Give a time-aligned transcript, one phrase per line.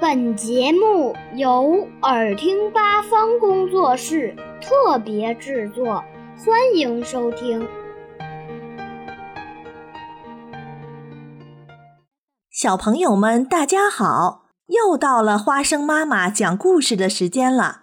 [0.00, 6.02] 本节目由耳听八方工作室特别制作，
[6.38, 7.68] 欢迎收听。
[12.50, 14.46] 小朋友们，大家好！
[14.68, 17.82] 又到了花生妈妈讲故事的时间了。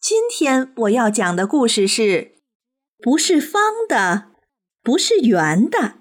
[0.00, 2.36] 今天我要讲的故事是：
[3.02, 4.26] 不是方的，
[4.80, 5.94] 不是圆的。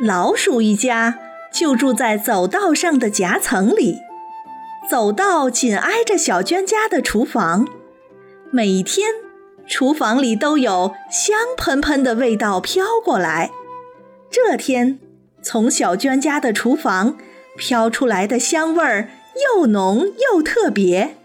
[0.00, 1.20] 老鼠一家。
[1.58, 4.00] 就住在走道上的夹层里，
[4.90, 7.66] 走道紧挨着小娟家的厨房。
[8.50, 9.08] 每天，
[9.66, 13.50] 厨房里都有香喷喷的味道飘过来。
[14.30, 14.98] 这天，
[15.40, 17.16] 从小娟家的厨房
[17.56, 19.08] 飘出来的香味儿
[19.56, 21.16] 又浓又特别。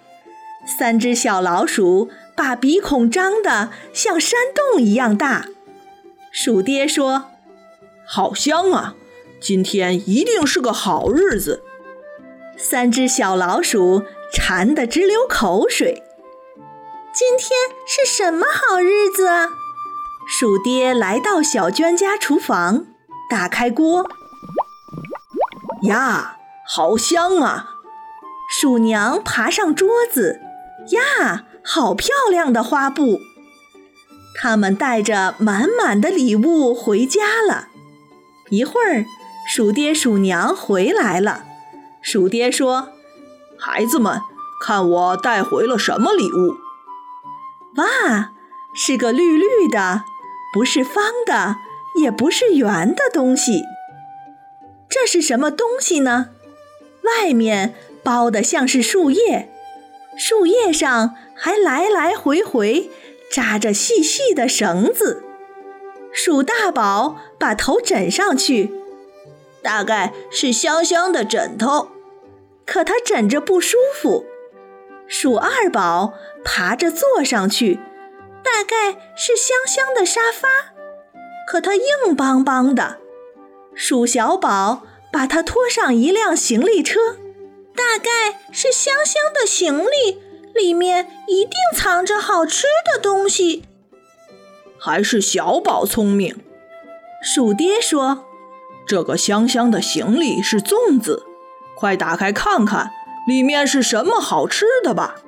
[0.66, 5.48] 三只小老鼠把鼻孔张得像山洞一样大。
[6.32, 7.26] 鼠爹说
[8.08, 8.96] ：“好香啊！”
[9.42, 11.64] 今天一定是个好日子，
[12.56, 16.04] 三只小老鼠馋得直流口水。
[17.12, 17.50] 今天
[17.88, 19.50] 是什么好日子啊？
[20.28, 22.86] 鼠爹来到小娟家厨房，
[23.32, 24.08] 打开锅。
[25.86, 27.72] 呀，好香啊！
[28.48, 30.40] 鼠娘爬上桌子，
[30.92, 33.20] 呀，好漂亮的花布。
[34.40, 37.70] 他们带着满满的礼物回家了。
[38.52, 39.04] 一会儿。
[39.54, 41.44] 鼠爹鼠娘回来了，
[42.02, 42.94] 鼠爹说
[43.60, 44.22] ：“孩子们，
[44.62, 46.56] 看我带回了什么礼物？
[47.76, 48.32] 哇，
[48.74, 50.06] 是个绿绿的，
[50.54, 51.58] 不是方的，
[52.02, 53.64] 也不是圆的东西。
[54.88, 56.30] 这是什么东西呢？
[57.02, 59.52] 外面包的像是树叶，
[60.18, 62.90] 树叶上还来来回回
[63.30, 65.26] 扎着细细的绳子。
[66.14, 68.76] 鼠大宝把头枕上去。”
[69.64, 71.90] 大概是香香的枕头，
[72.66, 74.26] 可他枕着不舒服。
[75.08, 76.14] 鼠二宝
[76.44, 77.80] 爬着坐上去，
[78.44, 80.74] 大概是香香的沙发，
[81.48, 82.98] 可它硬邦邦的。
[83.76, 87.18] 鼠小宝把它拖上一辆行李车，
[87.76, 90.22] 大概是香香的行李，
[90.54, 93.66] 里面一定藏着好吃的东西。
[94.80, 96.38] 还是小宝聪明，
[97.22, 98.26] 鼠爹说。
[98.92, 101.26] 这个香香的行李是粽子，
[101.76, 102.92] 快打开看看，
[103.26, 105.22] 里面是什么好吃的吧！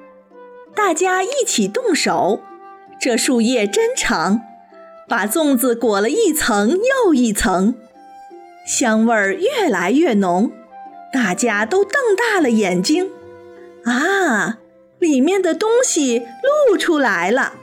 [0.76, 2.42] 大家一起动手，
[3.00, 4.42] 这树叶真长，
[5.08, 7.76] 把粽子裹了一层又一层，
[8.68, 10.52] 香味儿越来越浓，
[11.14, 13.12] 大家都瞪大了眼睛。
[13.86, 14.58] 啊，
[15.00, 16.28] 里面的东西
[16.68, 17.54] 露出来了，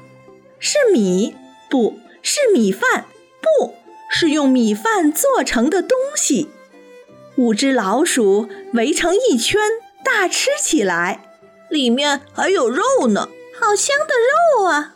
[0.59, 1.37] 是米，
[1.69, 3.05] 不是米饭，
[3.43, 3.75] 不。
[4.13, 6.51] 是用米饭做成的东西，
[7.37, 9.61] 五只老鼠围成一圈，
[10.05, 11.21] 大吃起来。
[11.71, 13.29] 里面还有肉呢，
[13.59, 14.15] 好香的
[14.59, 14.95] 肉啊！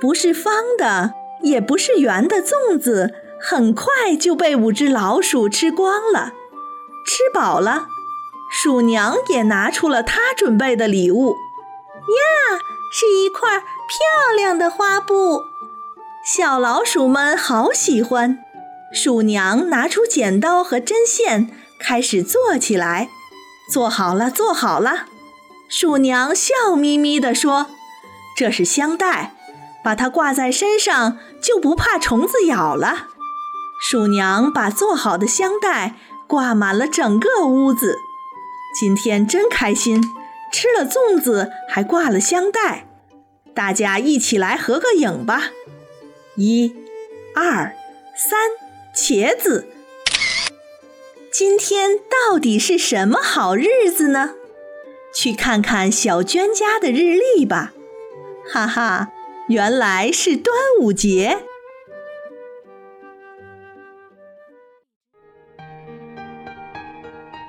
[0.00, 6.32] 不是方的，也不是圆的粽子，很快就被五只老鼠吃光了。
[7.04, 7.86] 吃饱了，
[8.48, 11.32] 鼠娘也拿出了她准备的礼物。
[11.32, 12.58] 呀，
[12.92, 15.42] 是一块漂亮的花布，
[16.24, 18.38] 小老鼠们好喜欢。
[18.92, 21.48] 鼠娘拿出剪刀和针线，
[21.78, 23.08] 开始做起来。
[23.70, 25.06] 做好了，做好了。
[25.68, 27.68] 鼠娘笑眯眯地说
[28.36, 29.34] ：“这是香袋，
[29.82, 33.08] 把它挂在身上就不怕虫子咬了。”
[33.80, 37.96] 鼠娘把做好的香袋挂满了整个屋子。
[38.78, 40.02] 今天真开心，
[40.52, 42.86] 吃了粽子还挂了香袋。
[43.54, 45.44] 大家一起来合个影吧！
[46.36, 46.74] 一、
[47.34, 47.74] 二、
[48.16, 48.38] 三。
[48.94, 49.66] 茄子，
[51.30, 54.34] 今天到底是什么好日子呢？
[55.14, 57.72] 去看看小娟家的日历吧。
[58.52, 59.08] 哈哈，
[59.48, 61.38] 原来是端午节。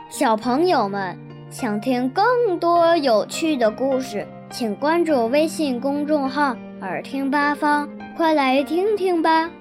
[0.09, 1.17] 小朋友们
[1.51, 9.51] 想听更多有趣的故事，请关注微信公众号“耳听八方”，快来听听吧。